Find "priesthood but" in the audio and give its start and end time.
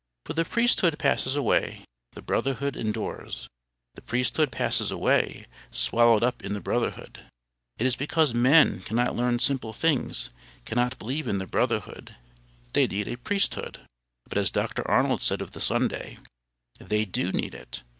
13.15-14.39